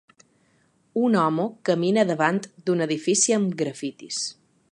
Un 1.07 1.17
home 1.23 1.45
camina 1.69 2.07
davant 2.13 2.41
d'un 2.69 2.83
edifici 2.89 3.39
amb 3.39 3.55
grafitis. 3.63 4.27